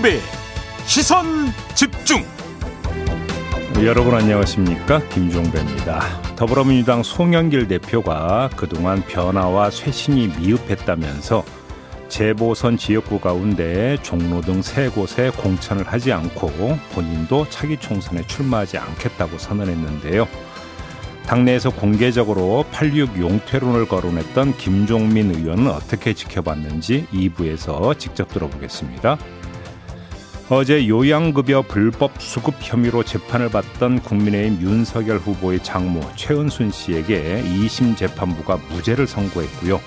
김종배 0.00 0.18
시선 0.86 1.26
집중 1.74 2.24
여러분 3.84 4.14
안녕하십니까 4.14 5.00
김종배입니다 5.08 6.00
더불어민주당 6.36 7.02
송영길 7.02 7.68
대표가 7.68 8.48
그동안 8.56 9.02
변화와 9.02 9.70
쇄신이 9.70 10.28
미흡했다면서 10.38 11.44
재보선 12.08 12.78
지역구 12.78 13.20
가운데 13.20 13.98
종로 14.02 14.40
등 14.40 14.62
세 14.62 14.88
곳에 14.88 15.30
공천을 15.30 15.86
하지 15.86 16.12
않고 16.12 16.50
본인도 16.92 17.48
차기 17.50 17.76
총선에 17.78 18.26
출마하지 18.26 18.78
않겠다고 18.78 19.38
선언했는데요. 19.38 20.26
당내에서 21.26 21.70
공개적으로 21.70 22.64
86 22.72 23.18
용퇴론을 23.20 23.86
거론했던 23.86 24.56
김종민 24.56 25.32
의원은 25.32 25.68
어떻게 25.68 26.12
지켜봤는지 26.12 27.06
2부에서 27.12 27.96
직접 27.98 28.28
들어보겠습니다. 28.28 29.16
어제 30.52 30.88
요양급여 30.88 31.62
불법 31.62 32.20
수급 32.20 32.56
혐의로 32.58 33.04
재판을 33.04 33.48
받던 33.50 34.00
국민의힘 34.00 34.60
윤석열 34.60 35.18
후보의 35.18 35.62
장모 35.62 36.00
최은순 36.16 36.72
씨에게 36.72 37.40
2심 37.44 37.96
재판부가 37.96 38.58
무죄를 38.68 39.06
선고했고요. 39.06 39.80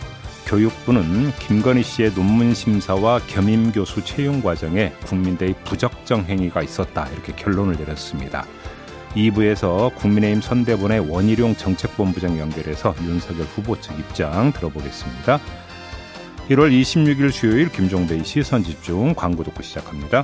교육부는 0.45 1.33
김건희 1.33 1.83
씨의 1.83 2.13
논문 2.13 2.53
심사와 2.53 3.19
겸임 3.27 3.73
교수 3.73 4.05
채용 4.05 4.41
과정에 4.41 4.93
국민대의 5.05 5.53
부적정 5.65 6.27
행위가 6.29 6.61
있었다 6.61 7.09
이렇게 7.09 7.33
결론을 7.33 7.75
내렸습니다. 7.75 8.45
2부에서 9.15 9.93
국민의힘 9.95 10.41
선대본의 10.41 11.11
원희룡 11.11 11.57
정책본부장 11.57 12.39
연결해서 12.39 12.95
윤석열 13.01 13.45
후보 13.47 13.77
측 13.81 13.99
입장 13.99 14.53
들어보겠습니다. 14.53 15.41
1월 16.49 16.71
26일 16.71 17.31
수요일 17.31 17.69
김종배의 17.69 18.23
시선 18.23 18.63
집중 18.63 19.13
광고 19.13 19.43
듣고 19.43 19.61
시작합니다. 19.61 20.23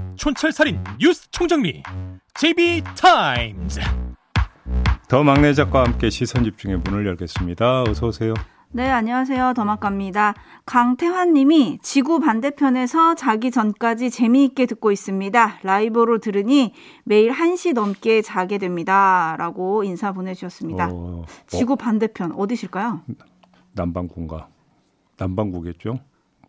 촌철살인 0.15 0.83
뉴스 0.99 1.29
총정리 1.31 1.83
JB타임즈 2.35 3.81
더 5.07 5.23
막내 5.23 5.53
작가와 5.53 5.85
함께 5.85 6.09
시선 6.09 6.43
집중의 6.43 6.77
문을 6.77 7.05
열겠습니다. 7.05 7.83
어서 7.83 8.07
오세요. 8.07 8.33
네, 8.73 8.89
안녕하세요. 8.89 9.53
더막내입니다. 9.53 10.33
강태환 10.65 11.33
님이 11.33 11.77
지구 11.81 12.21
반대편에서 12.21 13.15
자기 13.15 13.51
전까지 13.51 14.09
재미있게 14.09 14.65
듣고 14.65 14.93
있습니다. 14.93 15.59
라이브로 15.63 16.19
들으니 16.19 16.73
매일 17.03 17.31
1시 17.33 17.73
넘게 17.73 18.21
자게 18.21 18.57
됩니다. 18.57 19.35
라고 19.37 19.83
인사 19.83 20.13
보내주셨습니다. 20.13 20.87
어, 20.89 21.25
지구 21.47 21.75
반대편 21.75 22.31
어디실까요? 22.31 23.01
남반구인가? 23.73 24.47
남반구겠죠? 25.17 25.99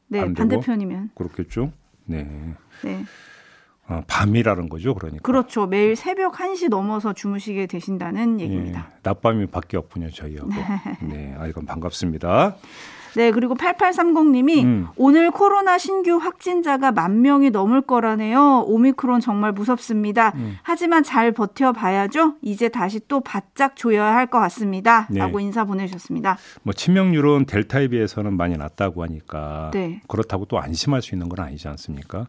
네, 0.07 0.33
반대편이면. 0.33 1.11
그렇겠죠? 1.17 1.73
네. 2.05 2.55
네. 2.85 3.05
어, 3.89 4.03
밤이라는 4.07 4.69
거죠, 4.69 4.95
그러니까. 4.95 5.23
그렇죠. 5.23 5.67
매일 5.67 5.97
새벽 5.97 6.35
1시 6.35 6.69
넘어서 6.69 7.13
주무시게 7.13 7.67
되신다는 7.67 8.41
예, 8.41 8.45
얘기입니다. 8.45 8.89
예, 8.91 8.97
낮밤이 9.03 9.47
밖에 9.47 9.77
없군요, 9.77 10.11
저희하고. 10.11 10.51
네, 11.03 11.35
아, 11.39 11.47
이건 11.47 11.67
반갑습니다. 11.67 12.57
네, 13.15 13.31
그리고 13.31 13.55
8830님이 13.57 14.65
음. 14.65 14.87
오늘 14.97 15.31
코로나 15.31 15.77
신규 15.77 16.17
확진자가 16.17 16.93
만 16.93 17.21
명이 17.21 17.51
넘을 17.51 17.83
거라네요. 17.83 18.65
오미크론 18.67 19.21
정말 19.21 19.53
무섭습니다. 19.53 20.33
음. 20.37 20.57
하지만 20.63 21.03
잘 21.03 21.31
버텨봐야죠. 21.33 22.37
이제 22.41 22.71
다시 22.71 23.01
또 23.09 23.21
바짝 23.21 23.77
조여야 23.77 24.15
할 24.15 24.27
것 24.29 24.39
같습니다. 24.41 25.09
네. 25.11 25.19
라고 25.19 25.41
인사 25.41 25.65
보내주셨습니다. 25.65 26.39
뭐 26.63 26.73
치명률은 26.73 27.45
델타에 27.45 27.89
비해서는 27.89 28.35
많이 28.35 28.57
낮다고 28.57 29.03
하니까 29.03 29.71
네. 29.75 30.01
그렇다고 30.09 30.47
또 30.47 30.59
안심할 30.59 31.03
수 31.03 31.15
있는 31.15 31.29
건 31.29 31.45
아니지 31.45 31.69
않습니까? 31.69 32.29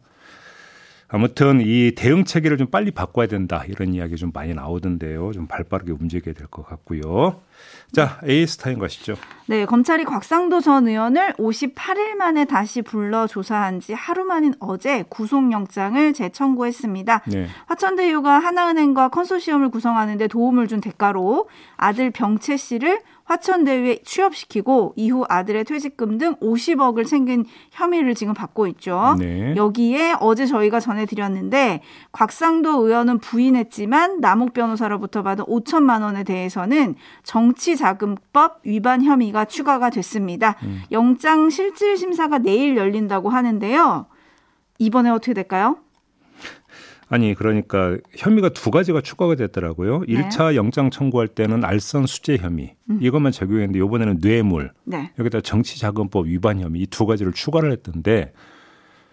아무튼 1.08 1.62
이 1.62 1.92
대응 1.96 2.24
체계를 2.26 2.58
좀 2.58 2.68
빨리 2.68 2.90
바꿔야 2.92 3.28
된다 3.28 3.64
이런 3.68 3.94
이야기 3.94 4.16
좀 4.16 4.32
많이 4.34 4.54
나오던데요. 4.54 5.32
좀 5.32 5.48
발빠르게 5.48 5.92
움직여야 5.92 6.34
될 6.34 6.48
것 6.48 6.66
같고요. 6.66 7.42
자, 7.92 8.20
에이스타인 8.26 8.80
것이죠. 8.80 9.16
네, 9.46 9.66
검찰이 9.66 10.04
곽상도 10.06 10.60
전 10.62 10.88
의원을 10.88 11.34
58일 11.34 12.16
만에 12.16 12.46
다시 12.46 12.82
불러 12.82 13.28
조사한 13.28 13.80
지 13.80 13.94
하루 13.94 14.24
만인 14.26 14.56
어제 14.60 15.04
구속영장을 15.10 16.14
재청구했습니다. 16.14 17.22
네. 17.28 17.48
화천대유가 17.68 18.40
하나은행과 18.40 19.10
컨소시엄을 19.10 19.70
구성하는데 19.70 20.28
도움을 20.28 20.68
준 20.68 20.82
대가로 20.82 21.48
아들 21.78 22.10
병채 22.10 22.58
씨를 22.58 23.02
화천대유에 23.34 24.00
취업시키고 24.04 24.94
이후 24.96 25.26
아들의 25.28 25.64
퇴직금 25.66 26.18
등 26.18 26.36
50억을 26.36 27.06
챙긴 27.08 27.46
혐의를 27.72 28.14
지금 28.16 28.34
받고 28.34 28.68
있죠. 28.68 29.16
네. 29.18 29.56
여기에 29.56 30.16
어제 30.20 30.46
저희가 30.46 30.80
전해드렸는데 30.80 31.82
곽상도 32.12 32.86
의원은 32.86 33.20
부인했지만 33.20 34.20
남욱 34.20 34.54
변호사로부터 34.54 35.24
받은 35.24 35.46
5천만 35.46 36.04
원에 36.04 36.24
대해서는 36.24 36.96
정치자금법 37.24 38.62
위반 38.64 39.04
혐의가 39.04 39.46
추가가 39.46 39.90
됐습니다. 39.90 40.56
음. 40.64 40.84
영장 40.92 41.50
실질 41.50 41.98
심사가 41.98 42.38
내일 42.38 42.78
열린다고 42.78 43.30
하는데요. 43.30 44.06
이번에 44.80 45.10
어떻게 45.10 45.34
될까요? 45.34 45.78
아니 47.14 47.36
그러니까 47.36 47.96
혐의가 48.18 48.50
두 48.50 48.72
가지가 48.72 49.02
추가가 49.02 49.36
됐더라고요. 49.36 50.00
네. 50.00 50.16
1차 50.16 50.56
영장 50.56 50.90
청구할 50.90 51.28
때는 51.28 51.64
알선 51.64 52.08
수재 52.08 52.38
혐의 52.38 52.74
음. 52.90 52.98
이것만 53.04 53.32
적용했는데 53.32 53.78
이번에는 53.78 54.20
뇌물 54.20 54.72
네. 54.84 55.12
여기다 55.20 55.42
정치자금법 55.42 56.26
위반 56.26 56.60
혐의 56.60 56.82
이 56.82 56.88
두 56.88 57.06
가지를 57.06 57.32
추가를 57.34 57.72
했던데 57.72 58.34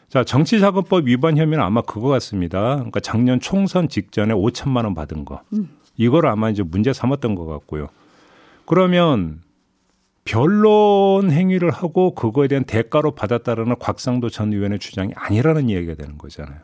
자 0.09 0.25
정치자금법 0.25 1.09
위반 1.09 1.37
혐의는 1.37 1.63
아마 1.63 1.83
그거 1.83 2.09
같습니다. 2.09 2.77
그러니까 2.77 3.01
작년 3.01 3.39
총선 3.39 3.87
직전에 3.87 4.33
5천만 4.33 4.85
원 4.85 4.95
받은 4.95 5.27
거 5.27 5.43
음. 5.53 5.69
이걸 5.99 6.27
아마 6.27 6.49
이제 6.49 6.63
문제 6.63 6.95
삼았던 6.95 7.35
것 7.35 7.45
같고요. 7.45 7.89
그러면 8.65 9.43
변론 10.25 11.31
행위를 11.31 11.71
하고 11.71 12.15
그거에 12.15 12.49
대한 12.49 12.65
대가로 12.65 13.11
받았다라는 13.11 13.77
곽상도 13.79 14.31
전 14.31 14.55
의원의 14.55 14.79
주장이 14.79 15.13
아니라는 15.17 15.69
이야기가 15.69 15.97
되는 15.97 16.17
거잖아요. 16.17 16.61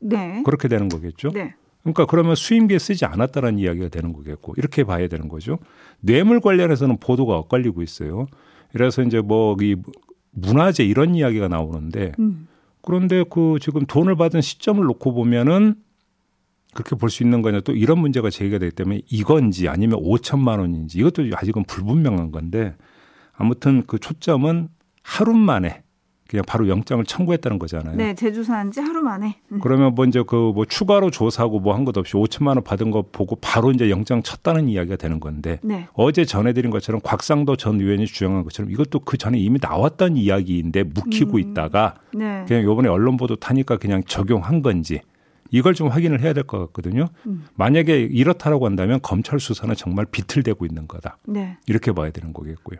네. 0.00 0.42
그렇게 0.44 0.68
되는 0.68 0.88
거겠죠. 0.88 1.30
네. 1.30 1.54
그러니까 1.82 2.06
그러면 2.06 2.34
수임비에 2.34 2.78
쓰지 2.78 3.04
않았다는 3.06 3.58
이야기가 3.58 3.88
되는 3.88 4.12
거겠고 4.12 4.54
이렇게 4.58 4.84
봐야 4.84 5.08
되는 5.08 5.28
거죠. 5.28 5.58
뇌물 6.00 6.40
관련해서는 6.40 6.98
보도가 6.98 7.36
엇갈리고 7.38 7.82
있어요. 7.82 8.26
그래서 8.72 9.02
이제 9.02 9.20
뭐 9.20 9.56
이 9.60 9.76
문화재 10.32 10.84
이런 10.84 11.14
이야기가 11.14 11.48
나오는데 11.48 12.12
음. 12.18 12.46
그런데 12.82 13.24
그 13.28 13.58
지금 13.60 13.84
돈을 13.86 14.16
받은 14.16 14.40
시점을 14.40 14.82
놓고 14.84 15.12
보면은 15.12 15.74
그렇게 16.72 16.94
볼 16.96 17.10
수 17.10 17.22
있는 17.24 17.42
거냐 17.42 17.60
또 17.60 17.72
이런 17.72 17.98
문제가 17.98 18.30
제기가 18.30 18.58
되기 18.58 18.74
때문에 18.74 19.02
이건지 19.08 19.68
아니면 19.68 20.00
5천만 20.00 20.60
원인지 20.60 20.98
이것도 20.98 21.24
아직은 21.34 21.64
불분명한 21.64 22.30
건데 22.30 22.74
아무튼 23.32 23.82
그 23.86 23.98
초점은 23.98 24.68
하루 25.02 25.34
만에 25.34 25.82
그냥 26.30 26.44
바로 26.46 26.68
영장을 26.68 27.04
청구했다는 27.04 27.58
거잖아요. 27.58 27.96
네, 27.96 28.14
재조사한 28.14 28.70
지 28.70 28.78
하루 28.80 29.02
만에. 29.02 29.34
음. 29.50 29.58
그러면 29.60 29.94
먼저 29.96 30.22
그 30.22 30.52
뭐 30.54 30.64
추가로 30.64 31.10
조사하고 31.10 31.58
뭐 31.58 31.74
한것 31.74 31.96
없이 31.98 32.14
5천만 32.14 32.48
원 32.54 32.62
받은 32.62 32.92
거 32.92 33.02
보고 33.10 33.34
바로 33.40 33.72
이제 33.72 33.90
영장 33.90 34.22
쳤다는 34.22 34.68
이야기가 34.68 34.94
되는 34.96 35.18
건데 35.18 35.58
네. 35.62 35.88
어제 35.94 36.24
전해드린 36.24 36.70
것처럼 36.70 37.00
곽상도 37.02 37.56
전 37.56 37.80
의원이 37.80 38.06
주장한 38.06 38.44
것처럼 38.44 38.70
이것도 38.70 39.00
그 39.00 39.16
전에 39.18 39.38
이미 39.38 39.58
나왔던 39.60 40.16
이야기인데 40.16 40.84
묵히고 40.84 41.38
음. 41.38 41.40
있다가 41.40 41.96
네. 42.14 42.44
그냥 42.46 42.62
요번에 42.62 42.88
언론 42.88 43.16
보도 43.16 43.34
타니까 43.36 43.76
그냥 43.78 44.02
적용한 44.04 44.62
건지 44.62 45.00
이걸 45.50 45.74
좀 45.74 45.88
확인을 45.88 46.20
해야 46.22 46.32
될 46.32 46.44
것 46.44 46.58
같거든요. 46.66 47.08
음. 47.26 47.44
만약에 47.56 47.98
이렇다라고 48.02 48.66
한다면 48.66 49.00
검찰 49.02 49.40
수사는 49.40 49.74
정말 49.74 50.06
비틀대고 50.06 50.64
있는 50.64 50.86
거다. 50.86 51.16
네. 51.26 51.56
이렇게 51.66 51.90
봐야 51.92 52.10
되는 52.12 52.32
거겠고요. 52.32 52.78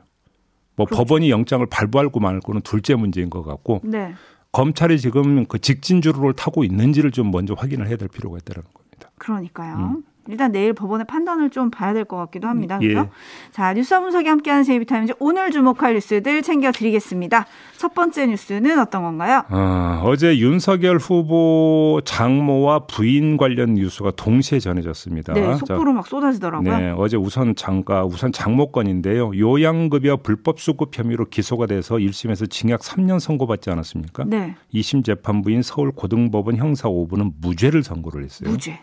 뭐 0.77 0.87
그렇죠. 0.87 1.03
법원이 1.05 1.31
영장을 1.31 1.65
발부하고 1.67 2.21
말고는 2.21 2.63
둘째 2.63 2.95
문제인 2.95 3.31
것 3.31 3.43
같고 3.43 3.81
네. 3.85 4.15
검찰이 4.53 4.99
지금 4.99 5.47
그 5.47 5.59
직진주로를 5.59 6.35
타고 6.35 6.65
있는지를 6.65 7.11
좀 7.11 7.31
먼저 7.31 7.55
확인을 7.55 7.89
해야 7.89 7.97
될 7.97 8.09
필요가 8.09 8.39
있다는 8.39 8.63
겁니다. 8.73 9.11
그러니까요. 9.19 9.77
음. 9.77 10.03
일단 10.29 10.53
내일 10.53 10.73
법원의 10.73 11.07
판단을 11.07 11.51
좀 11.51 11.71
봐야 11.71 11.93
될 11.95 12.05
것 12.05 12.17
같기도 12.17 12.49
합니다. 12.49 12.79
예. 12.83 12.89
그렇죠? 12.89 13.11
자, 13.53 13.73
뉴스와 13.73 14.01
분석이 14.01 14.29
함께하는 14.29 14.65
제이비타임즈 14.65 15.15
오늘 15.19 15.51
주목할 15.51 15.95
뉴스들 15.95 16.43
챙겨드리겠습니다. 16.43 17.47
첫 17.77 17.95
번째 17.95 18.27
뉴스는 18.27 18.79
어떤 18.79 19.03
건가요? 19.03 19.45
아, 19.49 20.01
어제 20.05 20.37
윤석열 20.39 20.99
후보 20.99 22.01
장모와 22.05 22.81
부인 22.87 23.37
관련 23.37 23.75
뉴스가 23.75 24.13
동시에 24.13 24.59
전해졌습니다. 24.61 25.33
네, 25.35 25.55
속보로 25.57 25.93
자, 25.93 25.93
막 25.93 26.07
쏟아지더라고요. 26.07 26.79
네, 26.79 26.95
어제 26.97 27.17
우선 27.17 27.55
장가 27.55 28.05
우선 28.05 28.33
장모건인데요. 28.33 29.33
요양급여 29.39 30.19
불법 30.19 30.61
수급 30.61 30.97
혐의로 30.97 31.27
기소가 31.27 31.67
돼서 31.67 31.97
1심에서 31.97 32.49
징역 32.51 32.81
3년 32.81 33.21
선고받지 33.21 33.71
않았습니까? 33.71 34.25
네. 34.27 34.55
2심 34.75 35.05
재판부인 35.05 35.63
서울고등법원 35.63 36.57
형사 36.57 36.89
5부는 36.89 37.33
무죄를 37.41 37.83
선고를 37.83 38.25
했어요. 38.25 38.51
무죄. 38.51 38.79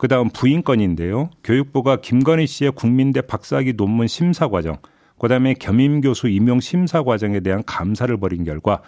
그다음 0.00 0.30
부인 0.30 0.62
건인데요. 0.64 1.28
교육부가 1.44 1.96
김건희 1.96 2.46
씨의 2.46 2.72
국민대 2.72 3.20
박사학위 3.20 3.74
논문 3.74 4.06
심사 4.06 4.48
과정, 4.48 4.78
그다음에 5.18 5.52
겸임 5.52 6.00
교수 6.00 6.26
임용 6.28 6.60
심사 6.60 7.02
과정에 7.02 7.40
대한 7.40 7.62
감사를 7.66 8.16
벌인 8.16 8.44
결과 8.44 8.80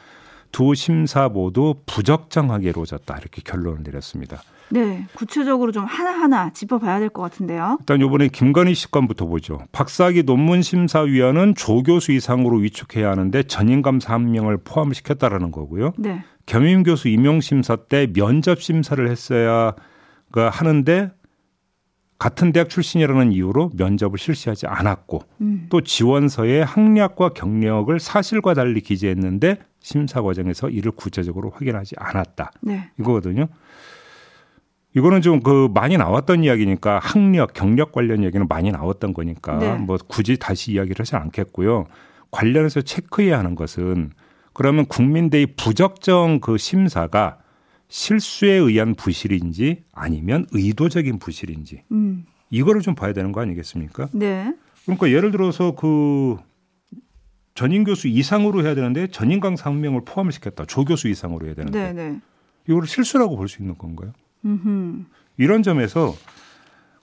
두 0.52 0.74
심사 0.74 1.28
모두 1.28 1.74
부적정하게 1.84 2.70
이루어졌다 2.70 3.14
이렇게 3.14 3.42
결론을 3.44 3.82
내렸습니다. 3.82 4.40
네, 4.70 5.06
구체적으로 5.14 5.70
좀 5.70 5.84
하나하나 5.84 6.50
짚어봐야 6.54 6.98
될 6.98 7.10
것 7.10 7.20
같은데요. 7.20 7.76
일단 7.80 8.00
이번에 8.00 8.28
김건희 8.28 8.74
씨 8.74 8.90
건부터 8.90 9.26
보죠. 9.26 9.58
박사학위 9.72 10.22
논문 10.22 10.62
심사위원은 10.62 11.56
조 11.56 11.82
교수 11.82 12.12
이상으로 12.12 12.56
위촉해야 12.56 13.10
하는데 13.10 13.42
전임 13.42 13.82
감사 13.82 14.14
한 14.14 14.32
명을 14.32 14.60
포함시켰다라는 14.64 15.50
거고요. 15.52 15.92
네. 15.98 16.24
겸임 16.46 16.84
교수 16.84 17.08
임용 17.08 17.42
심사 17.42 17.76
때 17.76 18.10
면접 18.10 18.62
심사를 18.62 19.06
했어야 19.10 19.74
하는데 20.40 21.10
같은 22.18 22.52
대학 22.52 22.68
출신이라는 22.68 23.32
이유로 23.32 23.72
면접을 23.74 24.16
실시하지 24.16 24.68
않았고 24.68 25.22
음. 25.40 25.66
또 25.70 25.80
지원서에 25.80 26.62
학력과 26.62 27.30
경력을 27.30 27.98
사실과 27.98 28.54
달리 28.54 28.80
기재했는데 28.80 29.58
심사 29.80 30.22
과정에서 30.22 30.68
이를 30.70 30.92
구체적으로 30.92 31.50
확인하지 31.50 31.96
않았다. 31.98 32.52
네. 32.60 32.90
이거거든요. 33.00 33.48
이거는 34.94 35.20
좀 35.20 35.40
그 35.40 35.68
많이 35.74 35.96
나왔던 35.96 36.44
이야기니까 36.44 37.00
학력, 37.02 37.54
경력 37.54 37.90
관련 37.90 38.22
얘기는 38.22 38.46
많이 38.46 38.70
나왔던 38.70 39.14
거니까 39.14 39.58
네. 39.58 39.74
뭐 39.74 39.98
굳이 40.06 40.36
다시 40.38 40.72
이야기를 40.72 41.00
하지 41.00 41.16
않겠고요. 41.16 41.86
관련해서 42.30 42.82
체크해야 42.82 43.38
하는 43.38 43.56
것은 43.56 44.12
그러면 44.52 44.86
국민대의 44.86 45.46
부적정 45.56 46.40
그 46.40 46.56
심사가 46.56 47.38
실수에 47.92 48.52
의한 48.54 48.94
부실인지 48.94 49.84
아니면 49.92 50.46
의도적인 50.52 51.18
부실인지 51.18 51.82
음. 51.92 52.24
이거를 52.48 52.80
좀 52.80 52.94
봐야 52.94 53.12
되는 53.12 53.32
거 53.32 53.42
아니겠습니까? 53.42 54.08
네. 54.14 54.54
그러니까 54.86 55.10
예를 55.10 55.30
들어서 55.30 55.74
그 55.74 56.36
전임 57.54 57.84
교수 57.84 58.08
이상으로 58.08 58.64
해야 58.64 58.74
되는데 58.74 59.08
전임 59.08 59.40
강사 59.40 59.68
한 59.68 59.82
명을 59.82 60.06
포함을 60.06 60.32
시켰다. 60.32 60.64
조 60.64 60.86
교수 60.86 61.08
이상으로 61.08 61.44
해야 61.46 61.54
되는데 61.54 61.92
네, 61.92 62.10
네. 62.12 62.18
이거를 62.66 62.88
실수라고 62.88 63.36
볼 63.36 63.46
수 63.46 63.60
있는 63.60 63.76
건가요? 63.76 64.14
음흠. 64.46 65.04
이런 65.36 65.62
점에서 65.62 66.14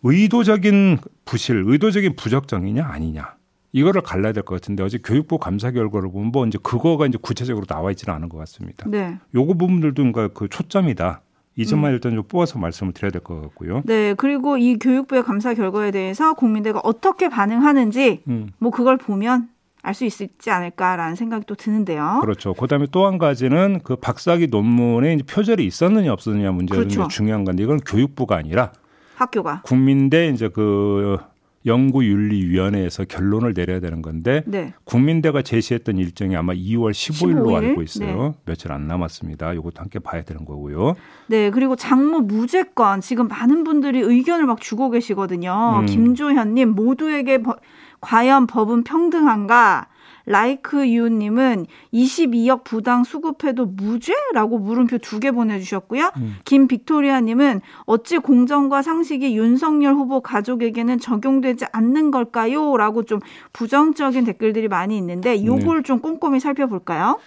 의도적인 0.01 0.97
부실, 1.23 1.63
의도적인 1.67 2.15
부적정이냐 2.15 2.83
아니냐 2.83 3.35
이거를 3.71 4.01
갈라야 4.01 4.33
될 4.33 4.43
것 4.43 4.55
같은데 4.55 4.83
어제 4.83 4.97
교육부 4.97 5.37
감사 5.37 5.71
결과를 5.71 6.11
보면 6.11 6.31
뭐 6.31 6.45
이제 6.47 6.57
그거가 6.61 7.05
이제 7.05 7.17
구체적으로 7.21 7.65
나와 7.65 7.91
있지는 7.91 8.13
않은 8.15 8.29
것 8.29 8.37
같습니다. 8.39 8.85
네. 8.89 9.17
요거 9.35 9.53
부분들도 9.53 10.01
뭔가 10.01 10.27
그 10.29 10.47
초점이다. 10.49 11.21
이 11.55 11.65
점만 11.65 11.91
음. 11.91 11.93
일단 11.95 12.13
좀 12.15 12.23
뽑아서 12.23 12.57
말씀을 12.57 12.93
드려야 12.93 13.11
될 13.11 13.21
것 13.21 13.41
같고요. 13.41 13.81
네, 13.85 14.13
그리고 14.13 14.57
이 14.57 14.77
교육부의 14.79 15.23
감사 15.23 15.53
결과에 15.53 15.91
대해서 15.91 16.33
국민대가 16.33 16.79
어떻게 16.83 17.27
반응하는지 17.29 18.23
음. 18.27 18.49
뭐 18.59 18.71
그걸 18.71 18.97
보면 18.97 19.49
알 19.81 19.93
수 19.93 20.05
있지 20.05 20.49
않을까라는 20.51 21.15
생각이 21.15 21.45
또 21.47 21.55
드는데요. 21.55 22.19
그렇죠. 22.21 22.53
그다음에 22.53 22.85
또 22.91 23.07
한 23.07 23.17
가지는 23.17 23.79
그 23.83 23.95
박사학위 23.95 24.47
논문에 24.47 25.17
표절이 25.27 25.65
있었느냐 25.65 26.11
없었느냐 26.13 26.51
문제가 26.51 26.79
그렇죠. 26.81 27.07
중요한 27.07 27.43
건데 27.45 27.63
이건 27.63 27.79
교육부가 27.79 28.35
아니라 28.37 28.71
학교가 29.15 29.61
국민대 29.63 30.27
이제 30.29 30.47
그 30.49 31.17
연구윤리위원회에서 31.65 33.05
결론을 33.05 33.53
내려야 33.53 33.79
되는 33.79 34.01
건데 34.01 34.43
네. 34.45 34.73
국민대가 34.85 35.41
제시했던 35.41 35.97
일정이 35.97 36.35
아마 36.35 36.53
2월 36.53 36.91
15일로 36.91 37.45
15일? 37.45 37.55
알고 37.55 37.81
있어요. 37.81 38.23
네. 38.23 38.33
며칠 38.45 38.71
안 38.71 38.87
남았습니다. 38.87 39.53
이것도 39.53 39.73
함께 39.81 39.99
봐야 39.99 40.23
되는 40.23 40.45
거고요. 40.45 40.95
네, 41.27 41.51
그리고 41.51 41.75
장모 41.75 42.21
무죄권 42.21 43.01
지금 43.01 43.27
많은 43.27 43.63
분들이 43.63 43.99
의견을 43.99 44.45
막 44.45 44.61
주고 44.61 44.89
계시거든요. 44.89 45.79
음. 45.81 45.85
김조현님 45.85 46.69
모두에게 46.69 47.41
버, 47.41 47.57
과연 48.01 48.47
법은 48.47 48.83
평등한가? 48.83 49.87
라이크 50.29 50.87
유 50.93 51.09
님은 51.09 51.65
22억 51.91 52.63
부당 52.63 53.03
수급해도 53.03 53.65
무죄라고 53.65 54.59
물음표 54.59 54.99
두 54.99 55.19
개 55.19 55.31
보내 55.31 55.59
주셨고요. 55.59 56.11
음. 56.17 56.37
김빅토리아 56.45 57.19
님은 57.19 57.61
어찌 57.85 58.19
공정과 58.19 58.83
상식이 58.83 59.35
윤석열 59.35 59.95
후보 59.95 60.21
가족에게는 60.21 60.99
적용되지 60.99 61.65
않는 61.73 62.11
걸까요?라고 62.11 63.03
좀 63.03 63.19
부정적인 63.53 64.23
댓글들이 64.23 64.67
많이 64.67 64.97
있는데 64.97 65.43
요걸 65.43 65.77
네. 65.77 65.83
좀 65.83 65.99
꼼꼼히 65.99 66.39
살펴볼까요? 66.39 67.19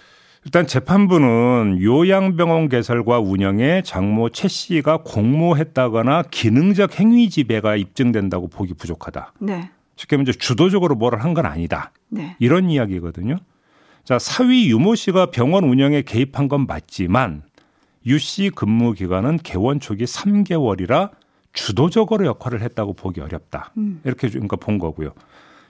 일단 0.44 0.66
재판부는 0.66 1.78
요양병원 1.82 2.68
개설과 2.68 3.18
운영에 3.20 3.82
장모 3.82 4.30
최 4.30 4.48
씨가 4.48 4.98
공모했다거나 5.04 6.24
기능적 6.30 6.98
행위 6.98 7.30
지배가 7.30 7.76
입증된다고 7.76 8.48
보기 8.48 8.74
부족하다. 8.74 9.32
네. 9.40 9.70
쉽게 9.96 10.16
말해 10.16 10.32
주도적으로 10.32 10.94
뭐를 10.94 11.22
한건 11.22 11.46
아니다. 11.46 11.92
네. 12.08 12.36
이런 12.38 12.70
이야기거든요. 12.70 13.36
자, 14.04 14.18
사위 14.18 14.68
유모 14.70 14.94
씨가 14.94 15.26
병원 15.30 15.64
운영에 15.64 16.02
개입한 16.02 16.48
건 16.48 16.66
맞지만 16.66 17.42
유 18.06 18.18
씨 18.18 18.50
근무 18.50 18.94
기간은 18.94 19.38
개원 19.38 19.78
초기 19.78 20.04
3개월이라 20.04 21.10
주도적으로 21.52 22.26
역할을 22.26 22.62
했다고 22.62 22.94
보기 22.94 23.20
어렵다. 23.20 23.72
음. 23.76 24.00
이렇게 24.04 24.28
그러니까 24.28 24.56
본 24.56 24.78
거고요. 24.78 25.12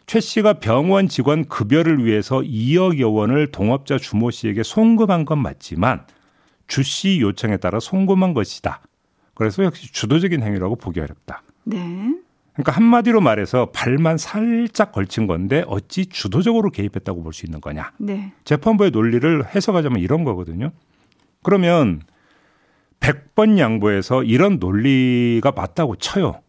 최 0.06 0.20
씨가 0.20 0.54
병원 0.54 1.08
직원 1.08 1.44
급여를 1.44 2.04
위해서 2.04 2.40
2억여 2.40 3.12
원을 3.12 3.50
동업자 3.52 3.98
주모 3.98 4.30
씨에게 4.30 4.62
송금한 4.62 5.24
건 5.24 5.38
맞지만 5.40 6.06
주 6.68 6.82
씨 6.82 7.20
요청에 7.20 7.58
따라 7.58 7.80
송금한 7.80 8.32
것이다. 8.32 8.80
그래서 9.34 9.62
역시 9.64 9.92
주도적인 9.92 10.42
행위라고 10.42 10.76
보기 10.76 11.00
어렵다. 11.00 11.42
네. 11.64 12.14
그러니까 12.52 12.72
한마디로 12.72 13.20
말해서 13.20 13.70
발만 13.72 14.18
살짝 14.18 14.92
걸친 14.92 15.26
건데 15.26 15.64
어찌 15.66 16.06
주도적으로 16.06 16.70
개입했다고 16.70 17.22
볼 17.22 17.32
수 17.32 17.46
있는 17.46 17.60
거냐. 17.60 17.92
네. 17.98 18.32
재판부의 18.44 18.90
논리를 18.90 19.46
해석하자면 19.54 20.00
이런 20.00 20.24
거거든요. 20.24 20.70
그러면 21.42 22.02
100번 23.00 23.58
양보해서 23.58 24.22
이런 24.22 24.58
논리가 24.58 25.52
맞다고 25.52 25.96
쳐요. 25.96 26.40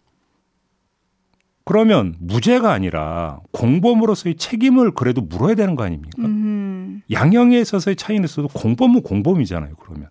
그러면 1.66 2.16
무죄가 2.20 2.74
아니라 2.74 3.40
공범으로서의 3.52 4.36
책임을 4.36 4.92
그래도 4.92 5.22
물어야 5.22 5.56
되는 5.56 5.76
거 5.76 5.84
아닙니까? 5.84 6.22
음. 6.24 7.02
양형에 7.10 7.58
있어서의 7.62 7.96
차이는 7.96 8.26
있어도 8.26 8.50
공범은 8.50 9.02
공범이잖아요, 9.02 9.76
그러면. 9.78 10.10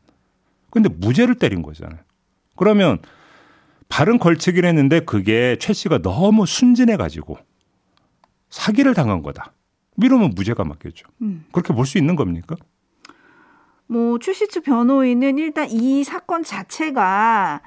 근데 0.70 0.88
무죄를 0.88 1.34
때린 1.34 1.61
거잖아요. 1.61 2.00
그러면 2.56 2.99
발은 3.92 4.18
걸치긴 4.18 4.64
했는데 4.64 5.00
그게 5.00 5.56
최 5.61 5.75
씨가 5.75 5.99
너무 5.99 6.46
순진해 6.46 6.96
가지고 6.96 7.37
사기를 8.49 8.94
당한 8.94 9.22
거다. 9.22 9.52
이러면 10.02 10.30
무죄가 10.34 10.64
맞겠죠. 10.64 11.06
음. 11.20 11.44
그렇게 11.52 11.75
볼 11.75 11.84
수 11.84 11.99
있는 11.99 12.16
겁니까? 12.16 12.56
뭐 13.87 14.18
최씨 14.18 14.49
측 14.49 14.64
변호인은 14.64 15.37
일단 15.37 15.68
이 15.70 16.04
사건 16.04 16.42
자체가 16.42 17.61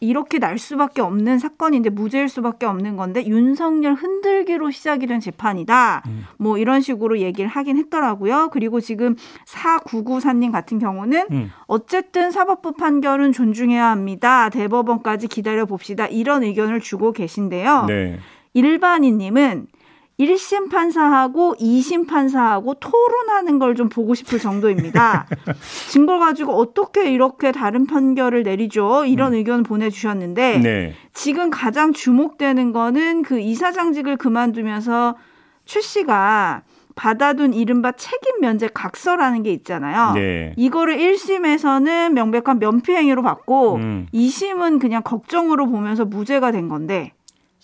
이렇게 0.00 0.38
날 0.38 0.58
수밖에 0.58 1.02
없는 1.02 1.38
사건인데 1.38 1.90
무죄일 1.90 2.30
수밖에 2.30 2.64
없는 2.64 2.96
건데 2.96 3.26
윤석열 3.26 3.92
흔들기로 3.92 4.70
시작이 4.70 5.06
된 5.06 5.20
재판이다. 5.20 6.02
음. 6.06 6.24
뭐 6.38 6.56
이런 6.56 6.80
식으로 6.80 7.18
얘기를 7.18 7.48
하긴 7.50 7.76
했더라고요. 7.76 8.48
그리고 8.50 8.80
지금 8.80 9.14
4994님 9.46 10.52
같은 10.52 10.78
경우는 10.78 11.26
음. 11.30 11.50
어쨌든 11.66 12.30
사법부 12.30 12.72
판결은 12.72 13.32
존중해야 13.32 13.90
합니다. 13.90 14.48
대법원까지 14.48 15.28
기다려 15.28 15.66
봅시다. 15.66 16.06
이런 16.06 16.44
의견을 16.44 16.80
주고 16.80 17.12
계신데요. 17.12 17.84
네. 17.86 18.18
일반인님은 18.54 19.66
1심 20.20 20.70
판사하고 20.70 21.54
2심 21.58 22.06
판사하고 22.06 22.74
토론하는 22.74 23.58
걸 23.58 23.70
좀 23.74 23.88
보고 23.88 24.14
싶을 24.14 24.38
정도입니다. 24.38 25.26
증거 25.88 26.18
가지고 26.18 26.52
어떻게 26.54 27.10
이렇게 27.10 27.52
다른 27.52 27.86
판결을 27.86 28.42
내리죠? 28.42 29.04
이런 29.06 29.32
음. 29.32 29.38
의견 29.38 29.62
보내주셨는데 29.62 30.58
네. 30.58 30.94
지금 31.14 31.50
가장 31.50 31.92
주목되는 31.92 32.72
거는 32.72 33.22
그 33.22 33.38
이사장직을 33.40 34.16
그만두면서 34.16 35.16
최 35.64 35.80
씨가 35.80 36.62
받아둔 36.96 37.54
이른바 37.54 37.92
책임 37.92 38.40
면제 38.40 38.68
각서라는 38.74 39.42
게 39.44 39.52
있잖아요. 39.52 40.12
네. 40.14 40.52
이거를 40.56 40.98
1심에서는 40.98 42.10
명백한 42.12 42.58
면피행위로 42.58 43.22
받고 43.22 43.76
음. 43.76 44.06
2심은 44.12 44.80
그냥 44.80 45.02
걱정으로 45.02 45.70
보면서 45.70 46.04
무죄가 46.04 46.50
된 46.52 46.68
건데 46.68 47.12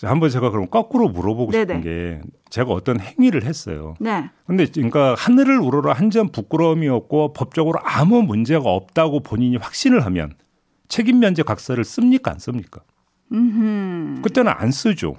한번 0.02 0.28
제가 0.28 0.50
그럼 0.50 0.68
거꾸로 0.68 1.08
물어보고 1.08 1.52
네네. 1.52 1.64
싶은 1.64 1.80
게 1.82 2.20
제가 2.50 2.70
어떤 2.72 3.00
행위를 3.00 3.44
했어요. 3.44 3.94
네. 3.98 4.28
근데 4.46 4.66
그러니까 4.66 5.14
하늘을 5.16 5.58
우러러 5.58 5.92
한 5.92 6.10
점 6.10 6.28
부끄러움이 6.28 6.88
없고 6.88 7.32
법적으로 7.32 7.78
아무 7.82 8.22
문제가 8.22 8.70
없다고 8.70 9.20
본인이 9.20 9.56
확신을 9.56 10.04
하면 10.04 10.34
책임 10.88 11.18
면제 11.20 11.42
각서를 11.42 11.82
씁니까 11.84 12.30
안 12.32 12.38
씁니까? 12.38 12.80
음흠. 13.32 14.22
그때는 14.22 14.52
안 14.54 14.70
쓰죠. 14.70 15.16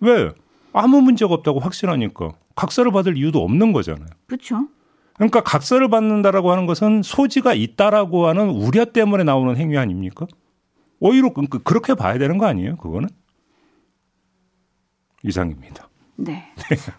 왜? 0.00 0.30
아무 0.72 1.00
문제가 1.02 1.34
없다고 1.34 1.58
확신하니까 1.60 2.32
각서를 2.54 2.92
받을 2.92 3.16
이유도 3.16 3.42
없는 3.42 3.72
거잖아요. 3.72 4.06
그렇죠. 4.26 4.68
그러니까 5.14 5.42
각서를 5.42 5.88
받는다라고 5.88 6.52
하는 6.52 6.66
것은 6.66 7.02
소지가 7.02 7.52
있다라고 7.54 8.26
하는 8.28 8.48
우려 8.50 8.84
때문에 8.84 9.24
나오는 9.24 9.56
행위 9.56 9.76
아닙니까? 9.76 10.26
오히려 11.00 11.32
그, 11.32 11.42
그, 11.48 11.58
그렇게 11.62 11.94
봐야 11.94 12.18
되는 12.18 12.38
거 12.38 12.46
아니에요? 12.46 12.76
그거는 12.76 13.08
이상입니다. 15.22 15.88
네. 16.20 16.52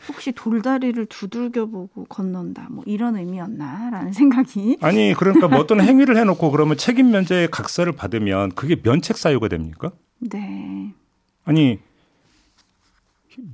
혹시 0.07 0.31
돌다리를 0.31 1.05
두들겨 1.07 1.65
보고 1.65 2.05
건넌다 2.05 2.67
뭐 2.71 2.83
이런 2.88 3.17
의미였나라는 3.17 4.13
생각이 4.13 4.77
아니 4.81 5.13
그러니까 5.13 5.49
뭐 5.49 5.59
어떤 5.59 5.81
행위를 5.81 6.15
해놓고 6.15 6.51
그러면 6.51 6.77
책임 6.77 7.11
면제의 7.11 7.49
각서를 7.51 7.91
받으면 7.91 8.51
그게 8.53 8.77
면책 8.81 9.17
사유가 9.17 9.49
됩니까? 9.49 9.91
네. 10.19 10.93
아니 11.43 11.79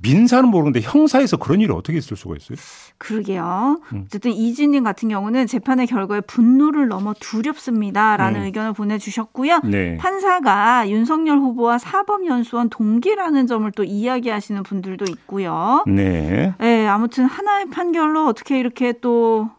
민사는 0.02 0.48
모르는데 0.48 0.80
형사에서 0.80 1.36
그런 1.36 1.60
일이 1.60 1.72
어떻게 1.72 1.98
있을 1.98 2.16
수가 2.16 2.36
있어요? 2.36 2.56
그러게요. 2.98 3.80
음. 3.92 4.02
어쨌든 4.06 4.32
이진님 4.32 4.84
같은 4.84 5.08
경우는 5.08 5.46
재판의 5.46 5.86
결과에 5.86 6.20
분노를 6.20 6.88
넘어 6.88 7.14
두렵습니다라는 7.18 8.40
음. 8.40 8.46
의견을 8.46 8.72
보내주셨고요. 8.72 9.60
네. 9.64 9.96
판사가 9.96 10.88
윤석열 10.88 11.38
후보와 11.38 11.78
사법연수원 11.78 12.70
동기라는 12.70 13.46
점을 13.46 13.70
또 13.72 13.84
이야기하시는 13.84 14.62
분들도 14.62 15.04
있고요. 15.10 15.84
네. 15.86 16.54
네, 16.58 16.86
아무튼 16.86 17.24
하나의 17.24 17.70
판결로 17.70 18.26
어떻게 18.26 18.58
이렇게 18.58 18.92
또 19.00 19.50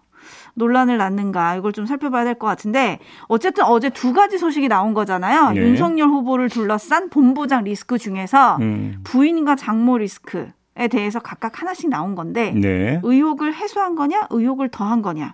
논란을 0.57 0.97
낳는가 0.97 1.55
이걸 1.55 1.71
좀 1.71 1.85
살펴봐야 1.85 2.23
될 2.23 2.35
것 2.37 2.47
같은데 2.47 2.99
어쨌든 3.27 3.63
어제 3.63 3.89
두 3.89 4.13
가지 4.13 4.37
소식이 4.37 4.67
나온 4.67 4.93
거잖아요. 4.93 5.51
네. 5.51 5.61
윤석열 5.61 6.09
후보를 6.09 6.49
둘러싼 6.49 7.09
본부장 7.09 7.63
리스크 7.63 7.97
중에서 7.97 8.57
음. 8.57 8.99
부인과 9.03 9.55
장모 9.55 9.99
리스크 9.99 10.51
에 10.79 10.87
대해서 10.87 11.19
각각 11.19 11.59
하나씩 11.59 11.89
나온 11.89 12.13
건데 12.13 12.51
네. 12.51 12.99
의혹을 13.03 13.55
해소한 13.55 13.95
거냐, 13.95 14.27
의혹을 14.29 14.69
더한 14.69 15.01
거냐 15.01 15.33